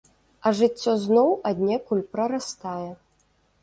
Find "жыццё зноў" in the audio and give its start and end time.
0.59-1.29